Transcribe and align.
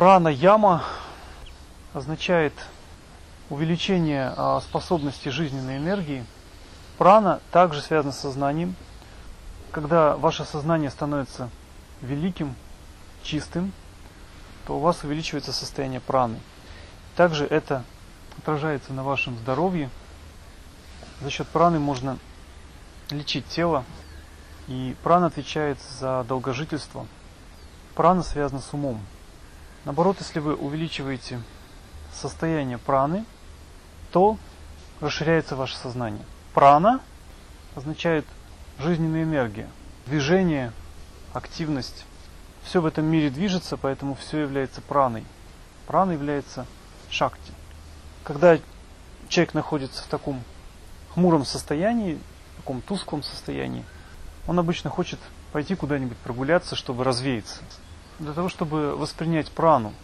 Прана 0.00 0.28
яма 0.28 0.82
означает 1.92 2.54
увеличение 3.50 4.32
а, 4.34 4.58
способности 4.62 5.28
жизненной 5.28 5.76
энергии. 5.76 6.24
Прана 6.96 7.40
также 7.50 7.82
связана 7.82 8.10
с 8.10 8.18
сознанием. 8.18 8.76
Когда 9.72 10.16
ваше 10.16 10.46
сознание 10.46 10.88
становится 10.88 11.50
великим, 12.00 12.54
чистым, 13.22 13.74
то 14.66 14.78
у 14.78 14.80
вас 14.80 15.04
увеличивается 15.04 15.52
состояние 15.52 16.00
праны. 16.00 16.40
Также 17.14 17.44
это 17.44 17.84
отражается 18.38 18.94
на 18.94 19.04
вашем 19.04 19.36
здоровье. 19.36 19.90
За 21.20 21.28
счет 21.28 21.46
праны 21.48 21.78
можно 21.78 22.16
лечить 23.10 23.46
тело, 23.48 23.84
и 24.66 24.96
прана 25.02 25.26
отвечает 25.26 25.76
за 25.98 26.24
долгожительство. 26.26 27.06
Прана 27.94 28.22
связана 28.22 28.62
с 28.62 28.72
умом. 28.72 28.98
Наоборот, 29.84 30.16
если 30.20 30.40
вы 30.40 30.54
увеличиваете 30.54 31.40
состояние 32.12 32.78
праны, 32.78 33.24
то 34.12 34.36
расширяется 35.00 35.56
ваше 35.56 35.76
сознание. 35.76 36.24
Прана 36.52 37.00
означает 37.74 38.26
жизненная 38.78 39.22
энергия, 39.22 39.68
движение, 40.06 40.72
активность. 41.32 42.04
Все 42.62 42.80
в 42.80 42.86
этом 42.86 43.06
мире 43.06 43.30
движется, 43.30 43.76
поэтому 43.76 44.14
все 44.14 44.40
является 44.40 44.82
праной. 44.82 45.24
Прана 45.86 46.12
является 46.12 46.66
шакти. 47.08 47.52
Когда 48.22 48.58
человек 49.28 49.54
находится 49.54 50.02
в 50.02 50.06
таком 50.06 50.42
хмуром 51.14 51.46
состоянии, 51.46 52.18
в 52.54 52.56
таком 52.56 52.82
тусклом 52.82 53.22
состоянии, 53.22 53.84
он 54.46 54.58
обычно 54.58 54.90
хочет 54.90 55.18
пойти 55.52 55.74
куда-нибудь 55.74 56.18
прогуляться, 56.18 56.76
чтобы 56.76 57.02
развеяться. 57.04 57.60
Для 58.20 58.34
того, 58.34 58.50
чтобы 58.50 58.96
воспринять 58.96 59.50
прану, 59.50 59.94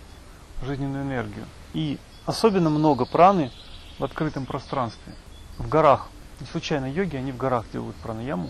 жизненную 0.63 1.05
энергию. 1.05 1.45
И 1.75 1.99
особенно 2.25 2.71
много 2.71 3.05
праны 3.05 3.53
в 3.99 4.05
открытом 4.05 4.47
пространстве, 4.47 5.13
в 5.59 5.69
горах. 5.69 6.09
Не 6.41 6.47
случайно 6.47 6.91
йоги, 6.91 7.17
они 7.17 7.31
в 7.31 7.37
горах 7.37 7.67
делают 7.71 7.95
пранаяму. 7.97 8.49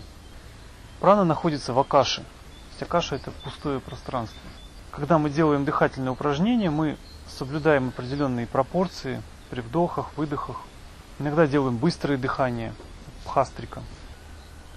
Прана 1.01 1.25
находится 1.25 1.73
в 1.73 1.79
акаше. 1.79 2.21
То 2.21 2.25
есть 2.69 2.81
акаша 2.83 3.15
это 3.15 3.31
пустое 3.43 3.81
пространство. 3.81 4.39
Когда 4.91 5.17
мы 5.17 5.29
делаем 5.29 5.65
дыхательные 5.65 6.11
упражнения, 6.11 6.69
мы 6.69 6.97
соблюдаем 7.27 7.89
определенные 7.89 8.47
пропорции 8.47 9.21
при 9.49 9.59
вдохах, 9.59 10.11
выдохах. 10.15 10.61
Иногда 11.19 11.45
делаем 11.45 11.75
быстрое 11.75 12.17
дыхание, 12.17 12.73
пхастрика. 13.25 13.83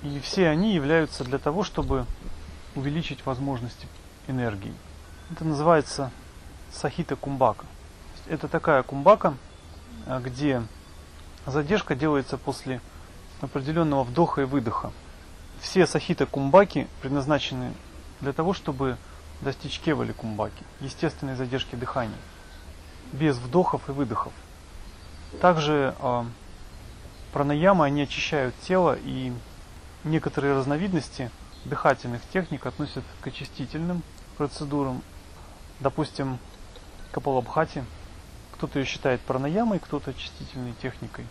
И 0.03 0.19
все 0.19 0.49
они 0.49 0.75
являются 0.75 1.23
для 1.23 1.39
того, 1.39 1.63
чтобы 1.63 2.07
увеличить 2.75 3.25
возможности 3.25 3.87
энергии. 4.31 4.75
Это 5.31 5.45
называется 5.45 6.11
сахита 6.73 7.17
кумбака. 7.17 7.67
Это 8.27 8.49
такая 8.49 8.83
кумбака, 8.83 9.35
а, 10.07 10.21
где 10.21 10.63
задержка 11.47 11.95
делается 11.95 12.39
после 12.39 12.81
определенного 13.41 14.05
вдоха 14.05 14.43
и 14.43 14.45
выдоха. 14.45 14.93
Все 15.61 15.87
сахита 15.87 16.27
кумбаки 16.27 16.89
предназначены 17.03 17.73
для 18.21 18.33
того, 18.33 18.55
чтобы 18.55 18.97
достичь 19.41 19.79
кевали 19.81 20.13
кумбаки, 20.13 20.65
естественной 20.81 21.35
задержки 21.35 21.75
дыхания, 21.75 22.17
без 23.13 23.37
вдохов 23.37 23.89
и 23.89 23.93
выдохов. 23.93 24.33
Также 25.41 25.95
э, 25.99 26.25
пранаямы, 27.33 27.85
они 27.85 28.03
очищают 28.03 28.55
тело, 28.61 28.97
и 29.03 29.33
некоторые 30.05 30.55
разновидности 30.55 31.31
дыхательных 31.65 32.23
техник 32.33 32.67
относят 32.67 33.05
к 33.21 33.27
очистительным 33.27 34.03
процедурам. 34.41 35.03
Допустим, 35.81 36.39
капалабхати– 37.13 37.85
кто-то 38.61 38.79
ее 38.79 38.85
считает 38.85 39.23
пранаямой, 39.23 39.79
кто-то 39.79 40.11
очистительной 40.11 40.75
техникой. 40.83 41.25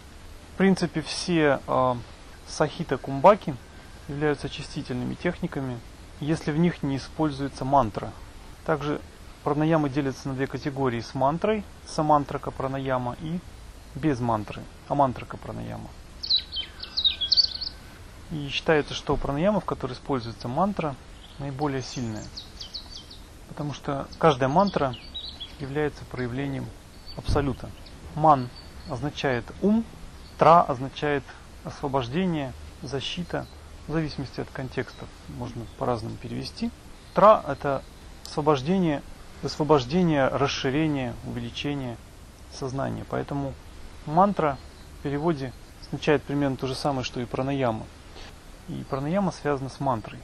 В 0.56 0.58
принципе, 0.58 1.04
все 1.04 1.60
э, 1.68 1.96
сахита 2.48 2.98
кумбаки 2.98 3.56
являются 4.08 4.48
очистительными 4.48 5.14
техниками, 5.14 5.80
если 6.20 6.52
в 6.52 6.58
них 6.58 6.82
не 6.82 6.98
используется 6.98 7.66
мантра. 7.66 8.12
Также 8.66 9.00
пранаямы 9.44 9.92
делятся 9.92 10.28
на 10.30 10.34
две 10.34 10.48
категории 10.48 11.02
с 11.02 11.14
мантрой, 11.14 11.64
самантрака 11.86 12.50
пранаяма 12.50 13.16
и 13.22 13.40
без 13.94 14.20
мантры, 14.20 14.64
амантрака 14.88 15.38
пранаяма. 15.38 15.88
И 18.32 18.50
считается, 18.50 18.96
что 18.96 19.16
пранаяма, 19.18 19.60
в 19.60 19.66
которой 19.66 19.94
используется 19.94 20.48
мантра, 20.48 20.96
наиболее 21.38 21.84
сильная. 21.84 22.26
Потому 23.60 23.74
что 23.74 24.08
каждая 24.20 24.48
мантра 24.48 24.96
является 25.60 26.06
проявлением 26.06 26.66
абсолюта. 27.18 27.70
Ман 28.16 28.48
означает 28.90 29.44
ум, 29.62 29.84
тра 30.38 30.62
означает 30.62 31.26
освобождение, 31.66 32.54
защита, 32.82 33.46
в 33.90 33.92
зависимости 33.92 34.40
от 34.40 34.50
контекста 34.50 35.06
можно 35.38 35.66
по-разному 35.78 36.16
перевести. 36.16 36.72
Тра– 37.14 37.44
это 37.50 37.84
освобождение, 38.26 39.02
освобождение, 39.44 40.30
расширение, 40.30 41.14
увеличение 41.26 41.98
сознания. 42.54 43.04
Поэтому 43.10 43.54
мантра 44.06 44.58
в 45.00 45.04
переводе 45.04 45.52
означает 45.86 46.24
примерно 46.24 46.56
то 46.56 46.66
же 46.66 46.76
самое, 46.76 47.04
что 47.04 47.20
и 47.20 47.26
пранаяма. 47.26 47.86
И 48.70 48.86
пранаяма 48.90 49.34
связана 49.34 49.70
с 49.70 49.82
мантрой. 49.82 50.20